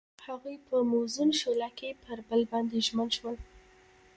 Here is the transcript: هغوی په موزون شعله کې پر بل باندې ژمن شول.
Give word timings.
هغوی 0.27 0.55
په 0.67 0.75
موزون 0.91 1.29
شعله 1.39 1.69
کې 1.77 1.89
پر 2.03 2.17
بل 2.29 2.41
باندې 2.51 2.77
ژمن 2.87 3.07
شول. 3.17 3.35